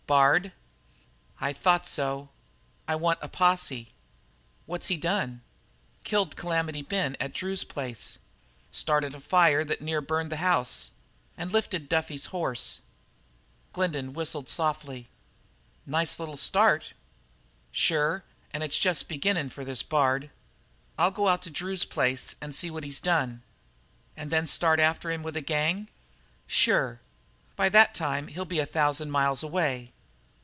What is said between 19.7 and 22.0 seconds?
Bard." "I'll go out to Drew's